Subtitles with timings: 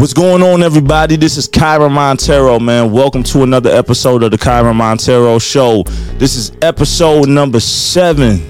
[0.00, 1.16] What's going on, everybody?
[1.16, 2.90] This is Kyren Monteiro, man.
[2.90, 5.82] Welcome to another episode of the Kyren Monteiro Show.
[6.16, 8.40] This is episode number seven.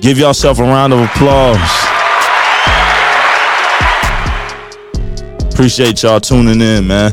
[0.00, 1.56] Give yourself a round of applause.
[5.52, 7.12] Appreciate y'all tuning in, man.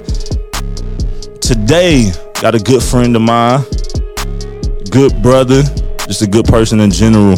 [1.40, 3.62] Today, got a good friend of mine,
[4.90, 5.62] good brother,
[6.08, 7.38] just a good person in general.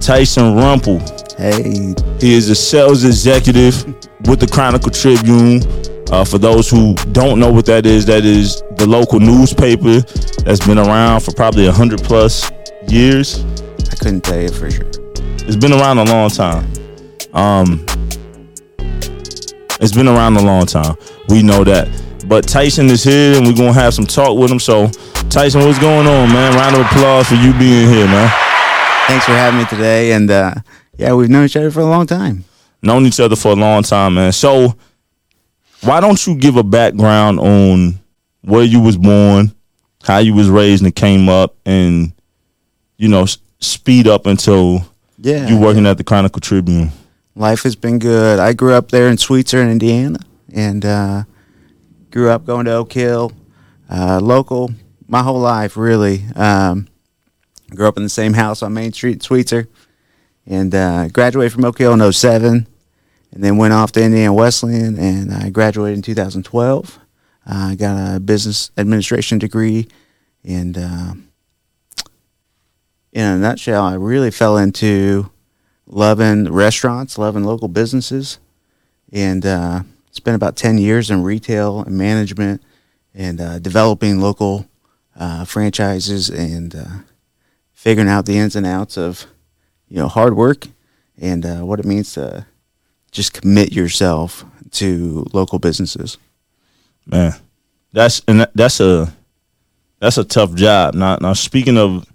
[0.00, 1.00] Tyson Rumple.
[1.36, 3.84] Hey, He is a sales executive
[4.26, 5.62] with the Chronicle Tribune.
[6.12, 10.00] Uh, for those who don't know what that is, that is the local newspaper
[10.44, 12.50] that's been around for probably a hundred plus
[12.86, 13.44] years.
[13.90, 14.88] I couldn't tell you for sure.
[15.48, 16.64] It's been around a long time.
[17.32, 17.84] Um,
[19.80, 20.96] it's been around a long time.
[21.28, 21.88] We know that.
[22.28, 24.58] But Tyson is here, and we're gonna have some talk with him.
[24.58, 24.88] So,
[25.28, 26.54] Tyson, what's going on, man?
[26.54, 28.30] Round of applause for you being here, man.
[29.06, 30.12] Thanks for having me today.
[30.12, 30.54] And uh,
[30.96, 32.45] yeah, we've known each other for a long time.
[32.86, 34.32] Known each other for a long time, man.
[34.32, 34.74] So
[35.82, 37.98] why don't you give a background on
[38.42, 39.54] where you was born,
[40.04, 42.12] how you was raised and came up, and
[42.96, 44.86] you know s- speed up until
[45.18, 46.90] Yeah, you working at the Chronicle Tribune.
[47.34, 48.38] life has been good.
[48.38, 50.18] I grew up there in Sweetser, Indiana,
[50.52, 51.24] and uh,
[52.10, 53.32] grew up going to Oak Hill,
[53.90, 54.70] uh, local,
[55.08, 56.24] my whole life really.
[56.34, 56.88] Um,
[57.74, 59.66] grew up in the same house on Main Street, in Sweetser,
[60.46, 62.66] and uh, graduated from Oak Hill in 07,
[63.36, 66.98] and then went off to Indiana Wesleyan, and I graduated in 2012.
[67.46, 69.88] Uh, I got a business administration degree,
[70.42, 71.12] and uh,
[73.12, 75.30] in a nutshell, I really fell into
[75.86, 78.38] loving restaurants, loving local businesses,
[79.12, 79.82] and uh,
[80.12, 82.62] spent about ten years in retail and management,
[83.12, 84.66] and uh, developing local
[85.14, 86.86] uh, franchises and uh,
[87.74, 89.26] figuring out the ins and outs of
[89.88, 90.68] you know hard work
[91.18, 92.46] and uh, what it means to
[93.16, 96.18] just commit yourself to local businesses.
[97.06, 97.32] Man,
[97.92, 99.10] that's and that's a
[99.98, 100.94] that's a tough job.
[100.94, 102.06] Now, now speaking of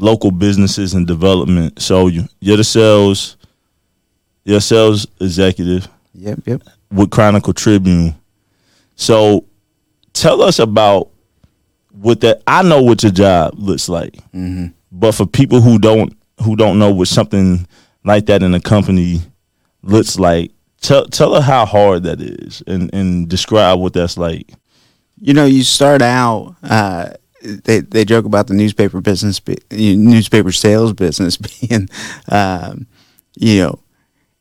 [0.00, 3.36] local businesses and development, so you, you're the sales,
[4.42, 5.86] you're a sales executive.
[6.14, 6.62] Yep, yep.
[6.90, 8.14] with Chronicle Tribune.
[8.96, 9.44] So
[10.12, 11.10] tell us about
[11.92, 14.16] what that I know what your job looks like.
[14.32, 17.68] hmm But for people who don't who don't know what something
[18.04, 19.20] like that in a company
[19.84, 24.52] looks like, tell tell her how hard that is and, and describe what that's like.
[25.20, 26.56] you know, you start out.
[26.62, 27.10] Uh,
[27.42, 29.40] they they joke about the newspaper business,
[29.70, 31.88] newspaper sales business being,
[32.28, 32.86] um,
[33.36, 33.78] you know,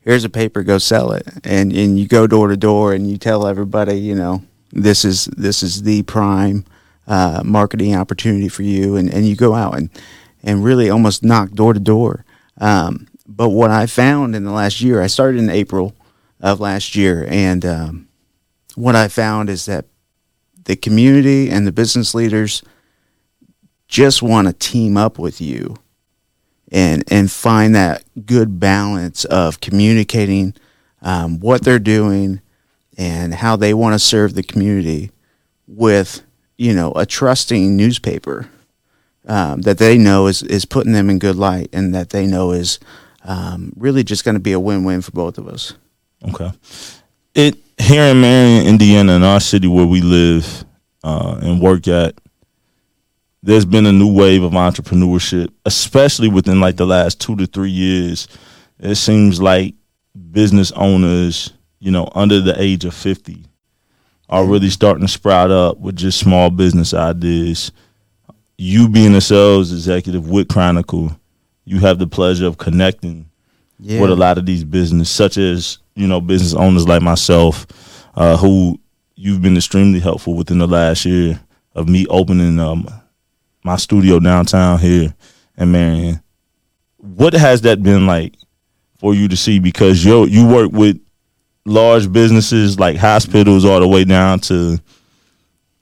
[0.02, 3.18] here's a paper, go sell it, and and you go door to door and you
[3.18, 6.66] tell everybody, you know, this is this is the prime
[7.08, 9.90] uh, marketing opportunity for you, and and you go out and
[10.44, 12.26] and really almost knock door to door.
[12.60, 15.96] Um, but what I found in the last year, I started in April
[16.40, 18.08] of last year, and um,
[18.76, 19.86] what I found is that
[20.66, 22.64] the community and the business leaders
[23.88, 25.76] just want to team up with you
[26.72, 30.54] and and find that good balance of communicating
[31.02, 32.42] um, what they're doing
[32.98, 35.12] and how they want to serve the community
[35.68, 36.24] with
[36.58, 38.50] you know a trusting newspaper
[39.28, 42.52] um, that they know is is putting them in good light and that they know
[42.52, 42.80] is
[43.24, 45.74] um, really just going to be a win-win for both of us.
[46.30, 46.52] Okay.
[47.36, 50.66] It here in Marion, Indiana, in our city where we live
[51.04, 52.16] uh, and work at,
[53.42, 57.72] there's been a new wave of entrepreneurship, especially within like the last two to three
[57.72, 58.28] years.
[58.80, 59.74] It seems like
[60.32, 63.46] business owners, you know, under the age of fifty,
[64.30, 67.72] are really starting to sprout up with just small business ideas.
[68.58, 71.18] You being a sales executive with Chronicle,
[71.66, 73.26] you have the pleasure of connecting
[73.80, 74.02] Yeah.
[74.02, 77.66] with a lot of these business, such as you know business owners like myself,
[78.16, 78.80] uh, who
[79.16, 81.40] you've been extremely helpful within the last year
[81.76, 82.88] of me opening um,
[83.64, 85.14] my studio downtown here
[85.58, 86.22] in Marion.
[86.98, 88.36] What has that been like
[89.00, 89.60] for you to see?
[89.60, 91.00] Because you you work with
[91.66, 94.78] large businesses like hospitals all the way down to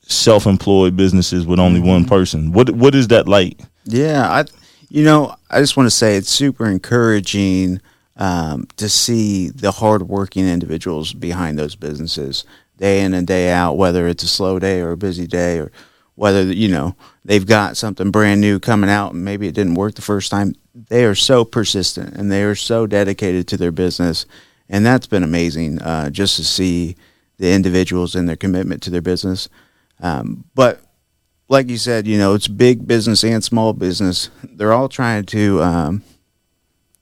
[0.04, 2.52] self-employed businesses with only one person.
[2.52, 3.60] What what is that like?
[3.86, 4.46] Yeah, I,
[4.92, 7.80] you know, I just want to say it's super encouraging
[8.18, 12.44] um, to see the hardworking individuals behind those businesses
[12.76, 15.72] day in and day out, whether it's a slow day or a busy day, or
[16.16, 16.94] whether you know
[17.24, 20.56] they've got something brand new coming out and maybe it didn't work the first time.
[20.76, 24.26] They are so persistent and they are so dedicated to their business,
[24.68, 26.98] and that's been amazing uh, just to see
[27.38, 29.48] the individuals and their commitment to their business.
[30.02, 30.82] Um, but
[31.52, 34.30] like you said, you know, it's big business and small business.
[34.42, 36.04] They're all trying to, um,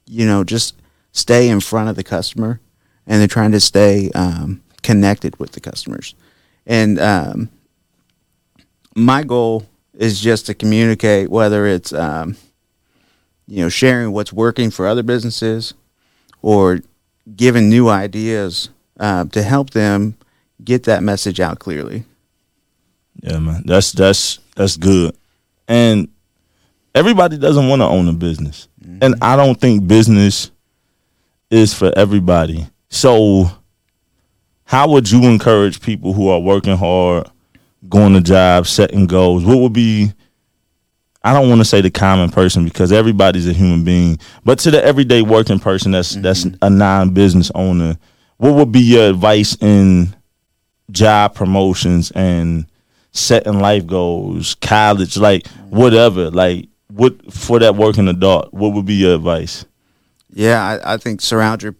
[0.08, 0.76] you know, just
[1.12, 2.60] stay in front of the customer,
[3.06, 6.16] and they're trying to stay um, connected with the customers.
[6.66, 7.50] And um,
[8.96, 12.36] my goal is just to communicate, whether it's um,
[13.48, 15.76] you know sharing what's working for other businesses
[16.42, 16.80] or
[17.36, 18.70] giving new ideas
[19.00, 20.18] uh, to help them
[20.64, 22.04] get that message out clearly.
[23.22, 25.16] Yeah, man, that's that's that's good.
[25.68, 26.10] And
[26.96, 29.00] everybody doesn't want to own a business, mm-hmm.
[29.02, 30.52] and I don't think business
[31.50, 32.68] is for everybody.
[32.90, 33.52] So,
[34.64, 37.30] how would you encourage people who are working hard,
[37.88, 39.44] going to jobs, setting goals?
[39.44, 40.14] What would be
[41.24, 44.72] I don't want to say the common person because everybody's a human being, but to
[44.72, 46.22] the everyday working person that's mm-hmm.
[46.22, 47.98] that's a non-business owner,
[48.38, 50.16] what would be your advice in
[50.92, 52.66] job promotions and
[53.12, 58.54] setting life goals, college, like whatever, like what for that working adult?
[58.54, 59.66] What would be your advice?
[60.32, 61.76] Yeah, I, I think surround your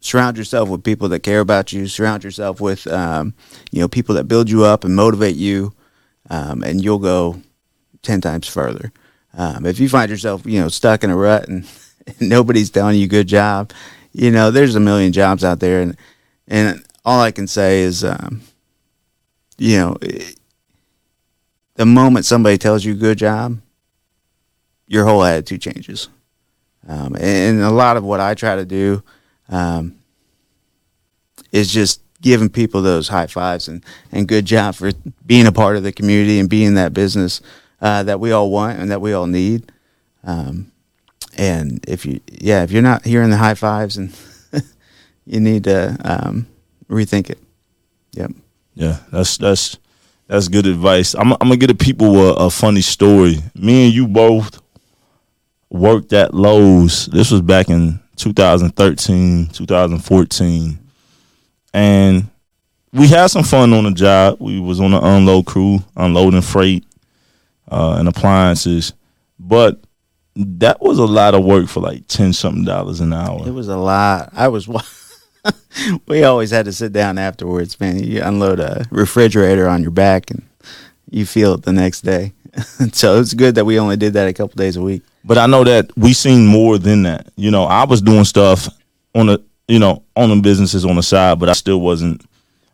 [0.00, 1.86] surround yourself with people that care about you.
[1.86, 3.34] Surround yourself with um,
[3.70, 5.72] you know people that build you up and motivate you,
[6.30, 7.42] um, and you'll go
[8.02, 8.92] ten times further.
[9.36, 11.68] Um, if you find yourself, you know, stuck in a rut and,
[12.06, 13.70] and, nobody's telling you good job,
[14.12, 15.96] you know, there's a million jobs out there, and
[16.48, 18.42] and all I can say is, um,
[19.58, 20.38] you know, it,
[21.76, 23.60] the moment somebody tells you good job,
[24.86, 26.08] your whole attitude changes.
[26.88, 29.02] Um, and, a lot of what I try to do
[29.48, 29.96] um,
[31.52, 34.92] is just giving people those high fives and, and good job for
[35.26, 37.40] being a part of the community and being that business
[37.80, 39.70] uh, that we all want and that we all need.
[40.24, 40.72] Um,
[41.36, 44.16] and if you, yeah, if you're not hearing the high fives, and
[45.26, 46.46] you need to um,
[46.88, 47.38] rethink it.
[48.12, 48.32] Yep.
[48.74, 49.78] Yeah, that's that's
[50.26, 51.14] that's good advice.
[51.14, 53.38] I'm I'm gonna get the people a, a funny story.
[53.54, 54.60] Me and you both
[55.70, 57.06] worked at Lowe's.
[57.06, 60.78] This was back in 2013, 2014,
[61.74, 62.28] and
[62.92, 64.38] we had some fun on the job.
[64.40, 66.84] We was on the unload crew, unloading freight
[67.70, 68.94] uh, and appliances.
[69.38, 69.80] But
[70.34, 73.46] that was a lot of work for like ten something dollars an hour.
[73.46, 74.30] It was a lot.
[74.32, 74.68] I was.
[76.06, 78.02] we always had to sit down afterwards, man.
[78.02, 80.42] You unload a refrigerator on your back, and
[81.10, 82.32] you feel it the next day.
[82.92, 85.02] so it's good that we only did that a couple days a week.
[85.24, 87.28] But I know that we seen more than that.
[87.36, 88.68] You know, I was doing stuff
[89.14, 92.24] on the, you know, on the businesses on the side, but I still wasn't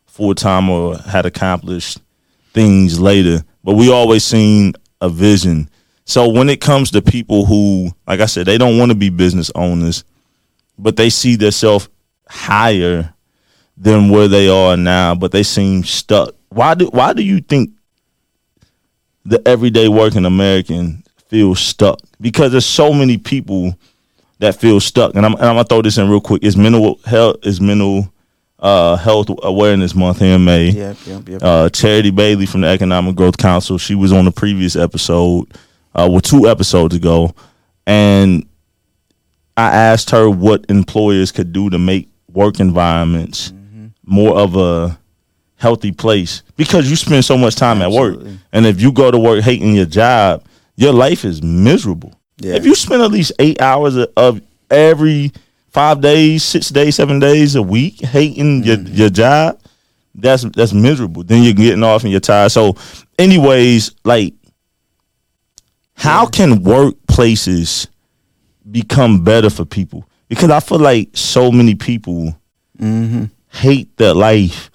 [0.07, 1.99] full time or had accomplished
[2.53, 3.43] things later.
[3.65, 5.69] But we always seen a vision.
[6.05, 9.09] So when it comes to people who, like I said, they don't want to be
[9.09, 10.05] business owners,
[10.79, 11.89] but they see themselves
[12.33, 13.13] higher
[13.77, 16.35] than where they are now, but they seem stuck.
[16.49, 17.71] Why do why do you think
[19.25, 22.01] the everyday working American feels stuck?
[22.21, 23.77] Because there's so many people
[24.39, 25.15] that feel stuck.
[25.15, 26.43] And I'm, and I'm gonna throw this in real quick.
[26.43, 28.13] It's mental health is mental
[28.59, 30.71] uh, Health Awareness Month here in May.
[30.71, 31.43] Yep, yep, yep.
[31.43, 33.77] Uh, Charity Bailey from the Economic Growth Council.
[33.77, 35.47] She was on the previous episode,
[35.95, 37.35] uh, well, two episodes ago,
[37.87, 38.47] and
[39.57, 43.87] I asked her what employers could do to make work environments mm-hmm.
[44.05, 44.99] more of a
[45.57, 48.27] healthy place because you spend so much time Absolutely.
[48.27, 50.45] at work, and if you go to work hating your job,
[50.77, 52.13] your life is miserable.
[52.39, 52.55] Yeah.
[52.55, 54.41] If you spend at least eight hours of
[54.71, 55.33] every
[55.69, 58.95] five days, six days, seven days a week hating your, mm-hmm.
[58.95, 59.61] your job,
[60.15, 61.23] that's that's miserable.
[61.23, 62.51] Then you're getting off and you're tired.
[62.51, 62.77] So,
[63.19, 64.35] anyways, like,
[65.95, 67.87] how can workplaces
[68.71, 70.07] become better for people?
[70.33, 72.35] Because I feel like so many people
[72.79, 73.25] mm-hmm.
[73.51, 74.71] hate their life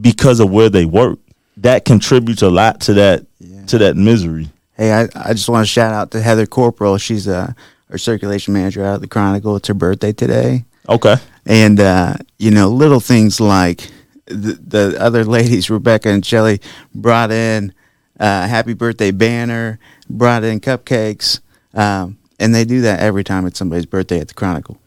[0.00, 1.18] because of where they work.
[1.58, 3.66] That contributes a lot to that yeah.
[3.66, 4.48] to that misery.
[4.74, 6.96] Hey, I, I just want to shout out to Heather Corporal.
[6.96, 7.54] She's a
[7.90, 9.56] our circulation manager out of the Chronicle.
[9.56, 10.64] It's her birthday today.
[10.88, 11.16] Okay.
[11.44, 13.90] And uh, you know, little things like
[14.24, 16.60] the, the other ladies, Rebecca and Shelly,
[16.94, 17.74] brought in
[18.18, 21.40] uh, happy birthday banner, brought in cupcakes,
[21.74, 24.80] um, and they do that every time it's somebody's birthday at the Chronicle.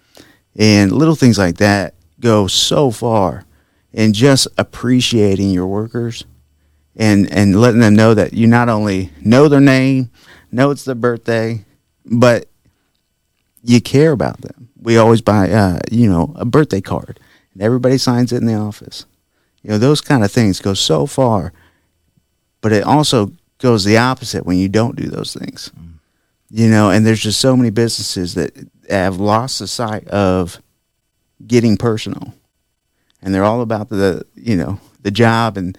[0.55, 3.45] And little things like that go so far
[3.93, 6.25] in just appreciating your workers
[6.95, 10.09] and and letting them know that you not only know their name,
[10.51, 11.63] know it's their birthday,
[12.05, 12.47] but
[13.63, 14.69] you care about them.
[14.81, 17.19] We always buy, uh, you know, a birthday card,
[17.53, 19.05] and everybody signs it in the office.
[19.61, 21.53] You know, those kind of things go so far,
[22.61, 25.71] but it also goes the opposite when you don't do those things.
[25.79, 25.93] Mm.
[26.55, 28.55] You know, and there's just so many businesses that
[28.87, 30.61] have lost the sight of
[31.47, 32.35] getting personal,
[33.23, 35.75] and they're all about the, you know, the job and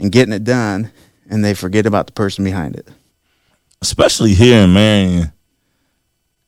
[0.00, 0.90] and getting it done,
[1.28, 2.88] and they forget about the person behind it.
[3.82, 5.32] Especially here in Marion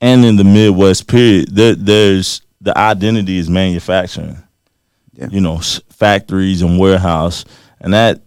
[0.01, 4.43] and in the Midwest period, there, there's the identity is manufacturing.
[5.13, 5.29] Yeah.
[5.31, 7.45] You know, factories and warehouse,
[7.79, 8.19] and that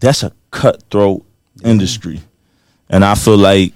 [0.00, 1.24] that's a cutthroat
[1.62, 2.22] industry,
[2.88, 3.72] and I feel like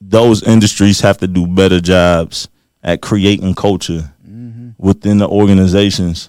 [0.00, 2.48] those industries have to do better jobs
[2.82, 4.12] at creating culture
[4.78, 6.28] within the organizations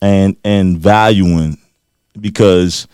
[0.00, 1.58] and and valuing
[2.20, 2.86] because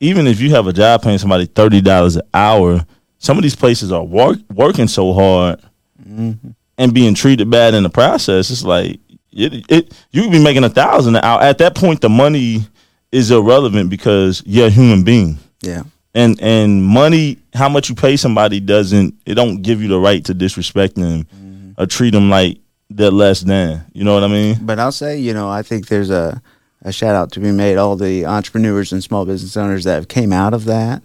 [0.00, 2.84] even if you have a job paying somebody thirty dollars an hour,
[3.18, 5.60] some of these places are work, working so hard
[6.04, 8.50] and being treated bad in the process.
[8.50, 8.98] It's like
[9.30, 11.40] it, it you could be making a thousand an hour.
[11.40, 12.66] At that point, the money
[13.12, 15.38] is irrelevant because you're a human being.
[15.60, 15.84] Yeah.
[16.14, 20.24] And and money, how much you pay somebody doesn't it don't give you the right
[20.26, 21.72] to disrespect them mm-hmm.
[21.78, 22.58] or treat them like
[22.96, 23.84] they're less than.
[23.92, 24.58] You know what I mean?
[24.60, 26.42] But I'll say, you know, I think there's a,
[26.82, 30.08] a shout out to be made all the entrepreneurs and small business owners that have
[30.08, 31.02] came out of that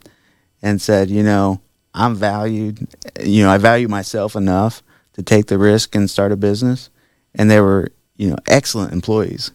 [0.62, 1.62] and said, you know,
[1.94, 2.88] I'm valued,
[3.24, 4.84] you know, I value myself enough
[5.14, 6.90] to take the risk and start a business.
[7.34, 9.52] And they were, you know, excellent employees.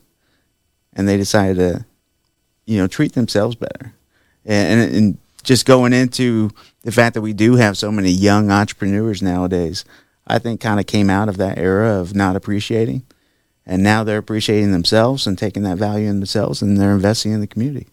[0.92, 1.86] And they decided to,
[2.66, 3.94] you know, treat themselves better.
[4.44, 6.50] And, and, and just going into
[6.82, 9.84] the fact that we do have so many young entrepreneurs nowadays,
[10.26, 13.04] I think kind of came out of that era of not appreciating.
[13.64, 17.40] And now they're appreciating themselves and taking that value in themselves and they're investing in
[17.40, 17.86] the community.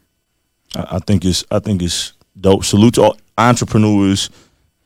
[0.75, 2.63] I, think it's I think it's dope.
[2.63, 4.29] Salute to all entrepreneurs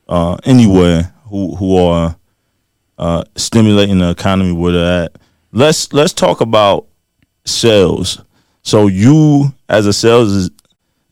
[0.08, 2.16] uh, anywhere who who are
[2.98, 5.16] uh, stimulating the economy where they're at.
[5.52, 6.86] Let's let's talk about
[7.44, 8.22] sales.
[8.62, 10.50] So you as a sales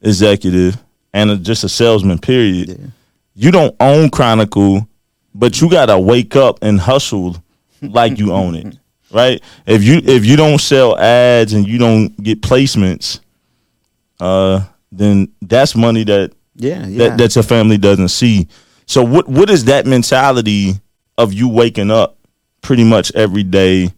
[0.01, 0.83] executive
[1.13, 2.69] and a, just a salesman, period.
[2.69, 2.87] Yeah.
[3.35, 4.87] You don't own Chronicle,
[5.35, 7.37] but you gotta wake up and hustle
[7.81, 8.79] like you own it,
[9.11, 9.43] right?
[9.67, 13.21] If you if you don't sell ads and you don't get placements,
[14.21, 17.09] uh, then that's money that Yeah, yeah.
[17.09, 18.49] that, that your family doesn't see.
[18.87, 20.75] So what what is that mentality
[21.19, 22.19] of you waking up
[22.61, 23.93] pretty much every day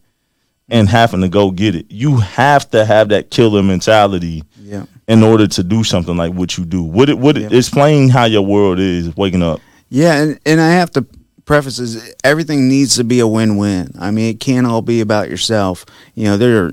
[0.69, 1.87] and having to go get it?
[1.91, 4.85] You have to have that killer mentality yeah.
[5.07, 6.83] In order to do something like what you do.
[6.83, 7.49] What it what Yeah.
[7.51, 9.61] explain how your world is waking up.
[9.91, 11.07] Yeah, and, and I have to
[11.45, 13.93] preface this everything needs to be a win win.
[13.99, 15.85] I mean, it can't all be about yourself.
[16.15, 16.73] You know, there are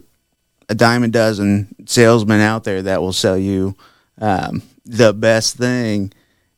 [0.69, 3.75] a dime a dozen salesmen out there that will sell you
[4.21, 6.13] um, the best thing,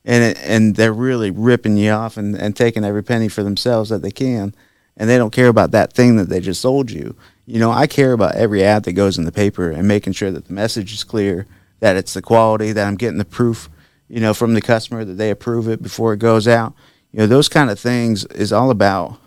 [0.05, 3.89] and it, and they're really ripping you off and, and taking every penny for themselves
[3.89, 4.53] that they can,
[4.95, 7.15] and they don't care about that thing that they just sold you.
[7.47, 10.31] You know, I care about every ad that goes in the paper and making sure
[10.31, 11.47] that the message is clear,
[11.83, 13.69] that it's the quality, that I'm getting the proof,
[14.07, 16.73] you know, from the customer that they approve it before it goes out.
[17.11, 19.19] You know, those kind of things is all about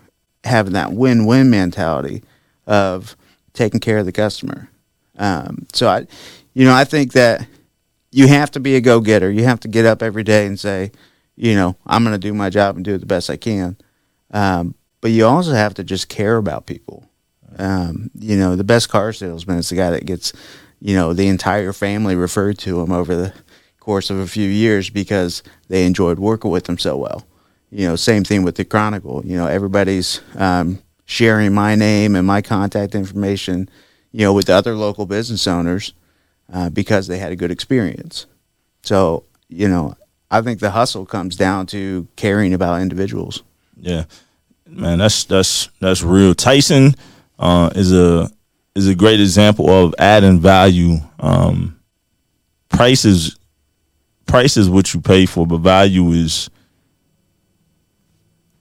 [0.43, 2.23] having that win-win mentality
[2.67, 3.15] of
[3.53, 4.71] taking care of the customer.
[5.19, 6.07] Um, so I,
[6.55, 7.47] you know, I think that
[8.11, 9.31] you have to be a go-getter.
[9.31, 10.93] You have to get up every day and say,
[11.37, 13.77] you know, I'm going to do my job and do it the best I can.
[14.31, 17.07] Um, but you also have to just care about people.
[17.59, 20.33] Um, you know, the best car salesman is the guy that gets,
[20.81, 23.33] you know, the entire family referred to him over the
[23.81, 27.25] course of a few years because they enjoyed working with him so well.
[27.71, 29.25] You know, same thing with the Chronicle.
[29.25, 33.69] You know, everybody's um, sharing my name and my contact information,
[34.13, 35.93] you know, with other local business owners
[36.53, 38.27] uh, because they had a good experience.
[38.83, 39.97] So, you know,
[40.31, 43.43] I think the hustle comes down to caring about individuals.
[43.77, 44.05] Yeah,
[44.67, 46.35] man, that's that's that's real.
[46.35, 46.95] Tyson
[47.39, 48.31] uh, is a
[48.77, 50.97] is a great example of adding value.
[51.19, 51.81] Um,
[52.69, 53.37] price is
[54.27, 56.51] price is what you pay for, but value is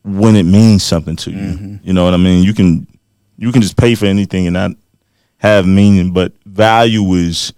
[0.03, 1.79] when it means something to you.
[1.83, 2.43] You know what I mean?
[2.43, 2.87] You can
[3.37, 4.71] you can just pay for anything and not
[5.37, 7.53] have meaning, but value is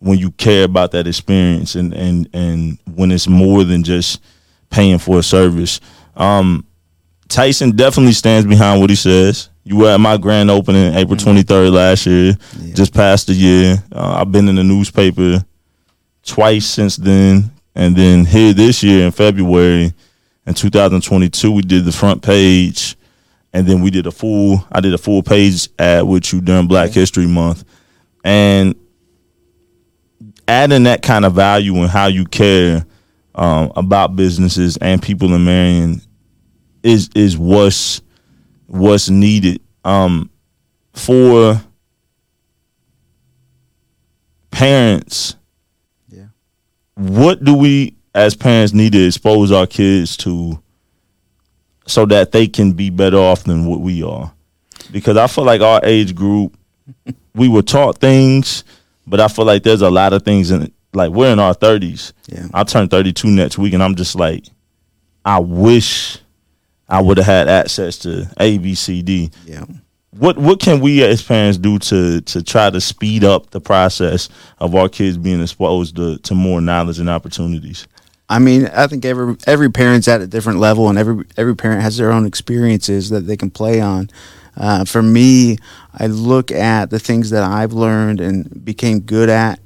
[0.00, 4.20] when you care about that experience and and and when it's more than just
[4.68, 5.80] paying for a service.
[6.14, 6.66] Um,
[7.28, 9.48] Tyson definitely stands behind what he says.
[9.64, 12.74] You were at my grand opening April 23rd last year, Yeah.
[12.74, 13.82] just past the year.
[13.92, 15.44] Uh, I've been in the newspaper
[16.24, 17.50] twice since then.
[17.74, 19.92] And then here this year in February
[20.46, 22.96] in 2022, we did the front page.
[23.54, 26.66] And then we did a full, I did a full page ad with you during
[26.66, 27.64] Black History Month.
[28.24, 28.74] And
[30.48, 32.84] adding that kind of value and how you care
[33.34, 36.00] um, about businesses and people in Marion
[36.82, 38.02] is is what's
[38.72, 40.30] what's needed um,
[40.94, 41.60] for
[44.50, 45.36] parents.
[46.08, 46.28] Yeah.
[46.94, 50.62] What do we as parents need to expose our kids to
[51.86, 54.32] so that they can be better off than what we are?
[54.90, 56.56] Because I feel like our age group,
[57.34, 58.64] we were taught things,
[59.06, 60.72] but I feel like there's a lot of things in it.
[60.94, 62.14] Like we're in our thirties.
[62.26, 62.48] Yeah.
[62.54, 64.46] I turn 32 next week, and I'm just like,
[65.24, 66.21] I wish
[66.92, 69.30] I would have had access to A, B, C, D.
[69.46, 69.64] Yeah.
[70.10, 74.28] what what can we as parents do to to try to speed up the process
[74.58, 77.88] of our kids being exposed to, to more knowledge and opportunities?
[78.28, 81.80] I mean, I think every every parent's at a different level, and every every parent
[81.80, 84.10] has their own experiences that they can play on.
[84.54, 85.56] Uh, for me,
[85.98, 89.60] I look at the things that I've learned and became good at,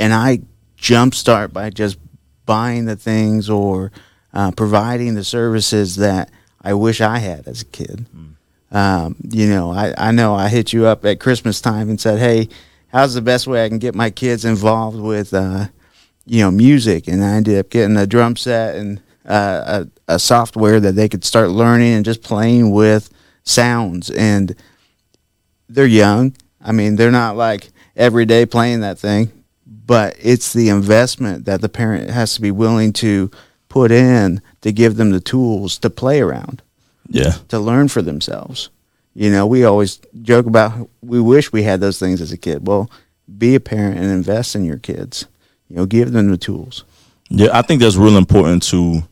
[0.00, 0.40] and I
[0.76, 1.98] jumpstart by just
[2.46, 3.92] buying the things or
[4.32, 6.30] uh, providing the services that
[6.64, 8.06] I wish I had as a kid.
[8.16, 8.34] Mm.
[8.74, 12.18] Um, you know, I, I know I hit you up at Christmas time and said,
[12.18, 12.48] "Hey,
[12.88, 15.66] how's the best way I can get my kids involved with, uh,
[16.24, 20.18] you know, music?" And I ended up getting a drum set and uh, a, a
[20.18, 23.10] software that they could start learning and just playing with
[23.44, 24.10] sounds.
[24.10, 24.56] And
[25.68, 26.34] they're young.
[26.60, 29.30] I mean, they're not like every day playing that thing,
[29.66, 33.30] but it's the investment that the parent has to be willing to
[33.68, 36.62] put in to give them the tools to play around.
[37.06, 37.32] Yeah.
[37.48, 38.70] To learn for themselves.
[39.14, 42.66] You know, we always joke about we wish we had those things as a kid.
[42.66, 42.90] Well,
[43.36, 45.26] be a parent and invest in your kids.
[45.68, 46.84] You know, give them the tools.
[47.28, 49.02] Yeah, I think that's real important to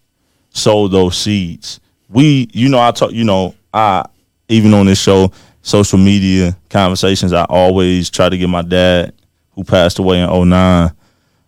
[0.55, 1.81] sow those seeds.
[2.09, 4.07] We, you know, I talk, you know, I
[4.49, 9.13] even on this show, social media conversations, I always try to get my dad,
[9.51, 10.93] who passed away in 09,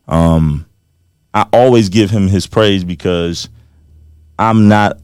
[0.08, 0.66] um,
[1.32, 3.49] I always give him his praise because
[4.38, 4.99] I'm not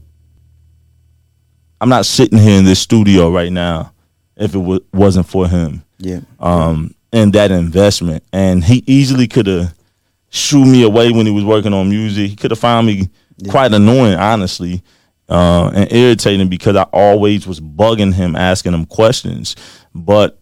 [1.79, 3.93] I'm not sitting here in this studio right now
[4.35, 5.83] if it w- wasn't for him.
[5.97, 6.21] Yeah.
[6.39, 9.73] Um, and that investment, and he easily could have
[10.29, 12.29] shooed me away when he was working on music.
[12.29, 13.51] He could have found me yeah.
[13.51, 14.83] quite annoying, honestly
[15.31, 19.55] uh, and irritating because I always was bugging him, asking him questions.
[19.95, 20.37] But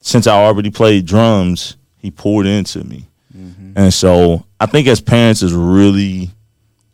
[0.00, 3.08] since I already played drums, he poured into me.
[3.36, 3.72] Mm-hmm.
[3.74, 6.30] And so I think as parents is really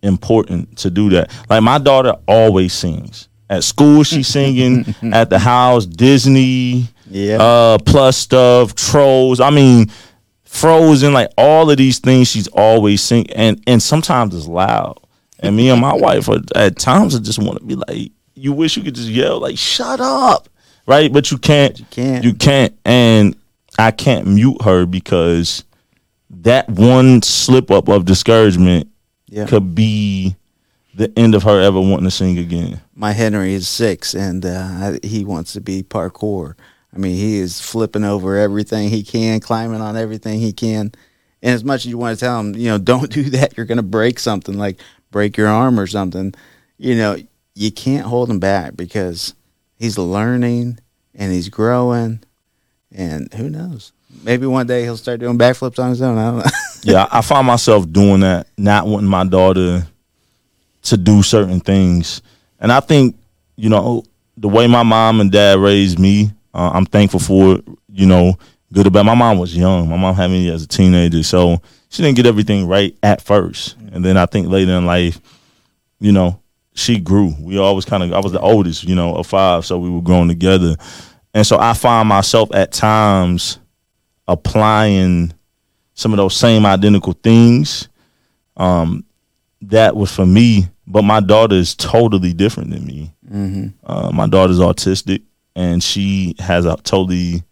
[0.03, 1.31] important to do that.
[1.49, 3.29] Like my daughter always sings.
[3.49, 7.37] At school she's singing, at the house, Disney, yeah.
[7.41, 9.41] uh, plus stuff, trolls.
[9.41, 9.91] I mean,
[10.45, 14.99] frozen, like all of these things she's always singing and and sometimes it's loud.
[15.41, 18.53] And me and my wife are, at times I just want to be like, you
[18.53, 20.49] wish you could just yell like, "Shut up!"
[20.87, 21.13] Right?
[21.13, 21.79] But you can't.
[21.79, 22.25] You can't.
[22.25, 22.77] You can't.
[22.85, 23.37] And
[23.79, 25.65] I can't mute her because
[26.31, 28.89] that one slip up of discouragement
[29.33, 29.47] yeah.
[29.47, 30.37] could be
[30.95, 32.81] the end of her ever wanting to sing again.
[32.95, 36.55] My Henry is six, and uh, he wants to be parkour.
[36.95, 40.93] I mean, he is flipping over everything he can, climbing on everything he can.
[41.43, 43.67] And as much as you want to tell him, you know, don't do that, you're
[43.67, 44.59] going to break something.
[44.59, 44.79] Like
[45.11, 46.35] break your arm or something,
[46.79, 47.17] you know,
[47.55, 49.35] you can't hold him back because
[49.77, 50.79] he's learning
[51.15, 52.21] and he's growing,
[52.91, 53.93] and who knows?
[54.23, 56.19] Maybe one day he'll start doing backflips on his own.
[56.19, 56.51] I don't know.
[56.83, 59.87] yeah, I find myself doing that, not wanting my daughter
[60.83, 62.23] to do certain things,
[62.61, 63.17] and I think
[63.57, 64.05] you know
[64.37, 67.61] the way my mom and dad raised me, uh, I'm thankful for.
[67.95, 68.39] You know,
[68.73, 69.05] good or bad.
[69.05, 69.89] My mom was young.
[69.89, 73.77] My mom had me as a teenager, so she didn't get everything right at first,
[73.93, 75.21] and then I think later in life,
[76.01, 76.41] you know,
[76.75, 77.35] she grew.
[77.39, 80.01] We always kind of I was the oldest, you know, of five, so we were
[80.01, 80.77] growing together,
[81.35, 83.59] and so I find myself at times
[84.29, 85.33] applying
[85.95, 87.89] some of those same identical things.
[88.57, 89.05] Um,
[89.63, 93.15] that was for me, but my daughter is totally different than me.
[93.31, 93.69] Mm-hmm.
[93.85, 95.23] Uh, my daughter's autistic,
[95.55, 97.45] and she has a totally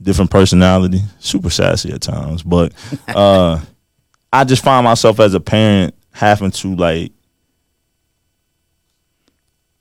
[0.00, 2.42] different personality, super sassy at times.
[2.42, 2.72] But
[3.08, 3.60] uh,
[4.32, 7.12] I just find myself as a parent having to like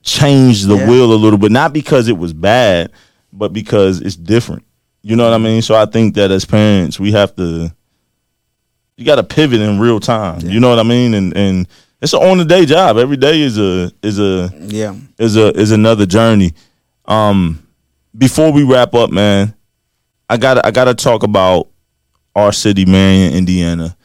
[0.01, 0.89] change the yeah.
[0.89, 2.91] wheel a little bit, not because it was bad,
[3.31, 4.63] but because it's different.
[5.01, 5.61] You know what I mean?
[5.61, 7.71] So I think that as parents, we have to
[8.97, 10.41] you got to pivot in real time.
[10.41, 10.51] Yeah.
[10.51, 11.13] You know what I mean?
[11.13, 11.67] And and
[12.01, 12.97] it's an on the day job.
[12.97, 16.53] Every day is a is a yeah is a is another journey.
[17.05, 17.65] Um,
[18.17, 19.55] before we wrap up, man,
[20.29, 21.69] I got I got to talk about
[22.35, 23.95] our city, Marion, Indiana,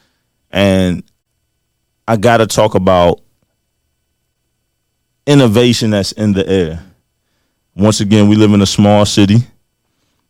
[0.51, 1.03] and
[2.07, 3.21] I got to talk about
[5.25, 6.83] innovation that's in the air.
[7.75, 9.37] Once again, we live in a small city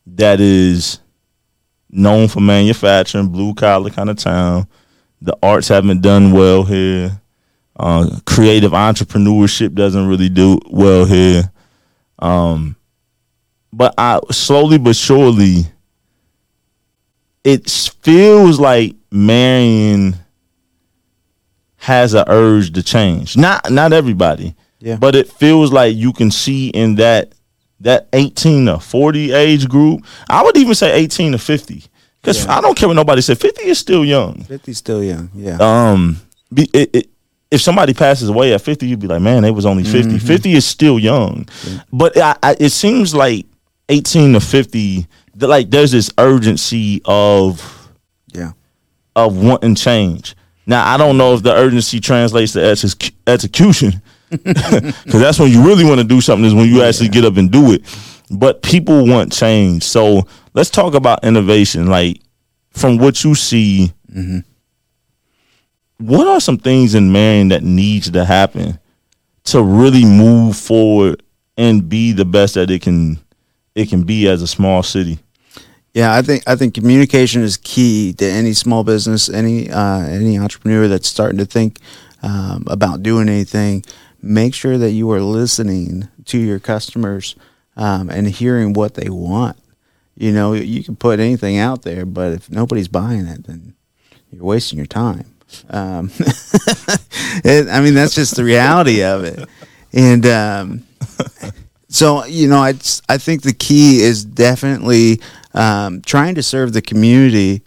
[0.05, 0.99] that is
[1.89, 4.67] known for manufacturing, blue collar kind of town.
[5.21, 7.21] The arts haven't done well here.
[7.75, 11.51] Uh, creative entrepreneurship doesn't really do well here.
[12.19, 12.75] Um,
[13.71, 15.65] but I slowly but surely
[17.43, 20.15] it feels like Marion
[21.77, 23.35] has an urge to change.
[23.35, 24.95] Not not everybody, yeah.
[24.95, 27.33] but it feels like you can see in that
[27.83, 30.03] that 18 to 40 age group.
[30.29, 31.83] I would even say 18 to 50
[32.21, 32.57] because yeah.
[32.57, 33.37] I don't care what nobody said.
[33.39, 34.43] 50 is still young.
[34.43, 35.29] 50 is still young.
[35.33, 35.57] Yeah.
[35.59, 36.17] Um.
[36.55, 37.09] It, it,
[37.51, 40.13] if somebody passes away at 50, you'd be like, man, they was only 50.
[40.15, 40.17] Mm-hmm.
[40.17, 41.47] 50 is still young.
[41.67, 41.83] Yeah.
[41.91, 43.45] But I, I, it seems like
[43.89, 47.89] 18 to 50, the, like there's this urgency of
[48.33, 48.53] Yeah.
[49.15, 50.35] of wanting change.
[50.65, 54.01] Now I don't know if the urgency translates to exec- execution,
[54.43, 57.37] because that's when you really want to do something is when you actually get up
[57.37, 57.83] and do it.
[58.31, 61.87] But people want change, so let's talk about innovation.
[61.87, 62.21] Like
[62.71, 63.93] from what you see,
[65.97, 68.79] what are some things in Marion that needs to happen
[69.45, 71.21] to really move forward
[71.57, 73.19] and be the best that it can
[73.75, 75.19] it can be as a small city?
[75.93, 80.39] Yeah, I think I think communication is key to any small business, any uh, any
[80.39, 81.79] entrepreneur that's starting to think
[82.23, 83.83] um, about doing anything.
[84.25, 87.35] Make sure that you are listening to your customers
[87.75, 89.57] um, and hearing what they want.
[90.15, 93.73] You know, you can put anything out there, but if nobody's buying it, then
[94.31, 95.25] you're wasting your time.
[95.69, 96.09] Um,
[97.43, 99.49] it, I mean, that's just the reality of it.
[99.91, 100.83] And um,
[101.89, 102.73] so, you know, I
[103.09, 105.19] I think the key is definitely
[105.53, 107.61] um, trying to serve the community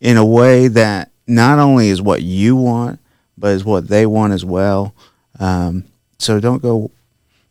[0.00, 3.00] in a way that not only is what you want,
[3.36, 4.94] but is what they want as well.
[5.38, 5.84] Um,
[6.18, 6.90] so don't go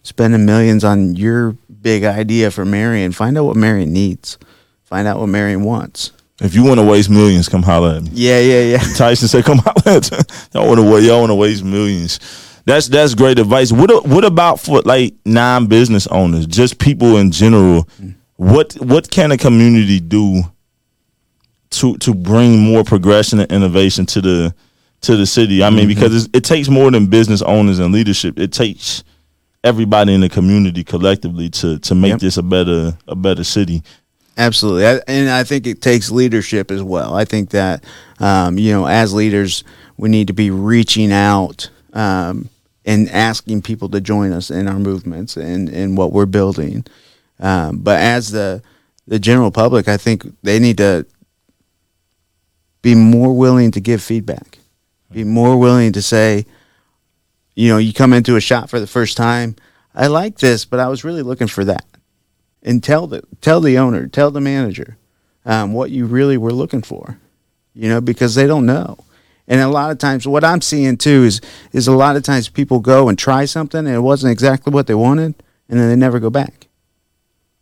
[0.03, 3.11] spending millions on your big idea for Marion.
[3.11, 4.37] Find out what Marion needs.
[4.83, 6.11] Find out what Marion wants.
[6.39, 8.09] If you want to waste millions, come holler at me.
[8.13, 8.77] Yeah, yeah, yeah.
[8.95, 9.85] Tyson said, "Come out,
[10.53, 12.19] y'all want to waste, y'all want to waste millions.
[12.65, 13.71] That's that's great advice.
[13.71, 17.87] What what about for like non business owners, just people in general?
[18.35, 20.43] What what can a community do
[21.71, 24.55] to to bring more progression and innovation to the
[25.07, 25.63] to the city?
[25.63, 28.39] I mean, because it's, it takes more than business owners and leadership.
[28.39, 29.03] It takes
[29.63, 32.19] everybody in the community collectively to to make Yep.
[32.19, 33.83] this a better a better city.
[34.37, 37.15] Absolutely, I, and I think it takes leadership as well.
[37.15, 37.83] I think that
[38.19, 39.63] um, you know, as leaders,
[39.97, 42.49] we need to be reaching out um,
[42.85, 46.85] and asking people to join us in our movements and and what we're building.
[47.39, 48.61] Um, but as the
[49.07, 51.05] the general public, I think they need to
[52.81, 54.59] be more willing to give feedback,
[55.11, 56.45] be more willing to say,
[57.55, 59.55] you know, you come into a shop for the first time.
[59.95, 61.85] I like this, but I was really looking for that
[62.61, 64.97] and tell the tell the owner, tell the manager
[65.45, 67.17] um, what you really were looking for.
[67.73, 68.97] You know, because they don't know.
[69.47, 71.41] And a lot of times, what I'm seeing too is
[71.71, 74.87] is a lot of times people go and try something and it wasn't exactly what
[74.87, 75.35] they wanted,
[75.69, 76.67] and then they never go back.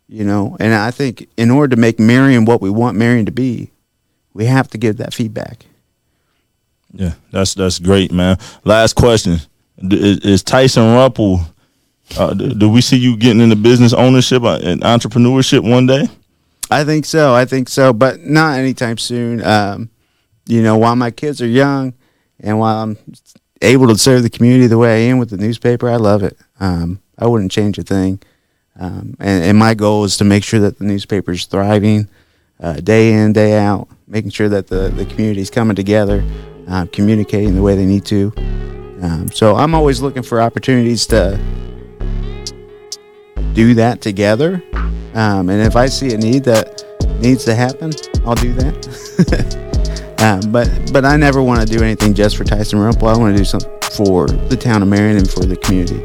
[0.07, 3.31] You know, and I think in order to make Marion what we want Marion to
[3.31, 3.71] be,
[4.33, 5.65] we have to give that feedback.
[6.95, 8.37] Yeah, that's that's great, man.
[8.63, 9.39] Last question:
[9.77, 11.41] Is, is Tyson Rumple?
[12.17, 16.07] Uh, do, do we see you getting into business ownership and entrepreneurship one day?
[16.71, 17.33] I think so.
[17.33, 19.43] I think so, but not anytime soon.
[19.43, 19.89] Um,
[20.45, 21.93] you know, while my kids are young,
[22.39, 22.97] and while I'm
[23.61, 26.37] able to serve the community the way I am with the newspaper, I love it.
[26.59, 28.21] Um, I wouldn't change a thing.
[28.79, 32.09] Um, and, and my goal is to make sure that the newspaper is thriving
[32.59, 36.23] uh, day in, day out, making sure that the, the community is coming together,
[36.67, 38.31] uh, communicating the way they need to.
[39.01, 41.39] Um, so I'm always looking for opportunities to
[43.53, 44.63] do that together.
[45.13, 46.83] Um, and if I see a need that
[47.21, 47.93] needs to happen,
[48.25, 50.15] I'll do that.
[50.19, 53.07] um, but but I never want to do anything just for Tyson Rumple.
[53.07, 56.01] I want to do something for the town of Marion and for the community.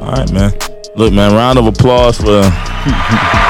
[0.00, 0.52] All right, man.
[0.96, 1.34] Look, man.
[1.34, 3.46] Round of applause for.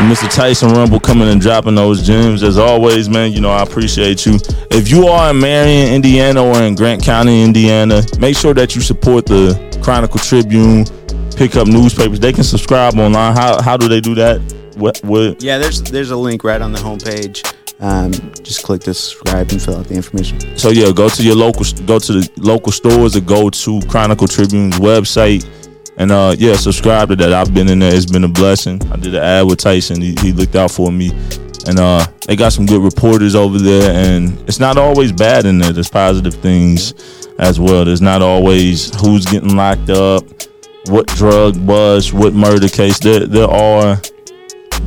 [0.00, 0.32] Mr.
[0.34, 2.42] Tyson Rumple coming and dropping those gems.
[2.42, 4.38] As always, man, you know, I appreciate you.
[4.70, 8.80] If you are in Marion, Indiana, or in Grant County, Indiana, make sure that you
[8.80, 10.84] support the Chronicle Tribune,
[11.36, 12.20] pick up newspapers.
[12.20, 13.34] They can subscribe online.
[13.36, 14.40] How, how do they do that?
[14.76, 17.46] What, what, Yeah, there's there's a link right on the homepage.
[17.80, 20.38] Um, just click to subscribe and fill out the information.
[20.56, 24.28] So yeah, go to your local, go to the local stores or go to Chronicle
[24.28, 25.44] Tribune's website,
[25.96, 27.32] and uh, yeah, subscribe to that.
[27.32, 28.80] I've been in there; it's been a blessing.
[28.90, 31.10] I did an ad with Tyson; he, he looked out for me,
[31.66, 33.92] and uh, they got some good reporters over there.
[33.92, 35.72] And it's not always bad in there.
[35.72, 36.94] There's positive things
[37.38, 37.84] as well.
[37.84, 40.24] There's not always who's getting locked up,
[40.86, 42.98] what drug bust, what murder case.
[42.98, 44.00] There, there are.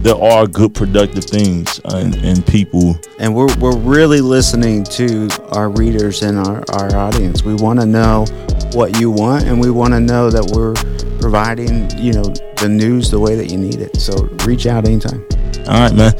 [0.02, 5.70] There are good productive things in, in people And we're we're really listening to our
[5.70, 7.44] readers and our, our audience.
[7.44, 8.26] We want to know
[8.74, 10.76] what you want, and we want to know that we're
[11.20, 12.24] providing you know
[12.58, 14.00] the news the way that you need it.
[14.00, 15.26] So reach out anytime.
[15.68, 16.14] All right, man.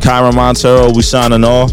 [0.00, 1.72] Kyren Monteiro, we signing off.